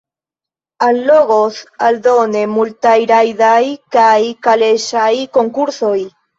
[0.87, 3.61] Allogos aldone multaj rajdaj
[3.99, 4.17] kaj
[4.51, 5.97] kaleŝaj konkursoj.